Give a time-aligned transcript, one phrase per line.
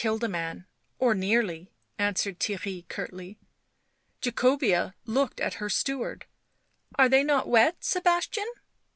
[0.01, 0.65] I killed a man—
[0.97, 1.69] or nearly,"
[1.99, 3.37] answered Theirry curtly.
[4.23, 6.25] Jaeobea looked at her steward."
[6.97, 8.47] Are they not wet, Sebastian